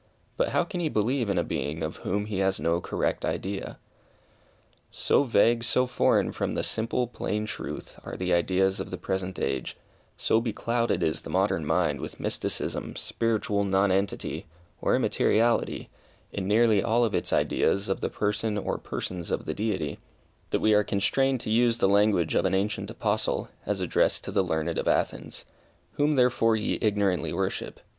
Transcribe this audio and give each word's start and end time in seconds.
But 0.35 0.49
how 0.49 0.63
can 0.63 0.79
he 0.79 0.89
believe 0.89 1.29
in 1.29 1.37
a 1.37 1.43
being 1.43 1.83
of 1.83 1.97
whom 1.97 2.25
he 2.25 2.39
has 2.39 2.59
no 2.59 2.81
correct 2.81 3.23
idea? 3.23 3.77
So 4.89 5.21
vague, 5.23 5.63
so 5.63 5.85
foreign 5.85 6.31
from 6.31 6.55
the 6.55 6.63
simple, 6.63 7.05
plain 7.05 7.45
truth, 7.45 7.99
are 8.03 8.17
the 8.17 8.33
ideas 8.33 8.79
of 8.79 8.89
the 8.89 8.97
present 8.97 9.37
age, 9.37 9.77
so 10.17 10.41
beclouded 10.41 11.03
is 11.03 11.21
the 11.21 11.29
modern 11.29 11.67
mind 11.67 11.99
with 12.01 12.19
mysticism, 12.19 12.95
spiritual 12.95 13.63
nonentity, 13.63 14.47
or 14.81 14.95
immateriality 14.95 15.89
in 16.33 16.47
nearly 16.47 16.81
all 16.81 17.05
of 17.05 17.13
its 17.13 17.31
ideas 17.31 17.87
of 17.87 18.01
the 18.01 18.09
person 18.09 18.57
or 18.57 18.79
persons 18.79 19.29
of 19.29 19.45
the 19.45 19.53
Deity, 19.53 19.99
that 20.49 20.61
we 20.61 20.73
are 20.73 20.83
constrained 20.83 21.39
to 21.41 21.51
use 21.51 21.77
the 21.77 21.87
language 21.87 22.33
of 22.33 22.45
an 22.45 22.55
ancient 22.55 22.89
Apostle, 22.89 23.49
as 23.67 23.79
addressed 23.81 24.23
to 24.23 24.31
the 24.31 24.41
learned 24.43 24.79
of 24.79 24.87
Athens 24.87 25.45
"_Whom 25.99 26.15
therefore 26.15 26.55
ye 26.55 26.79
ignorantly 26.81 27.33
worship. 27.33 27.79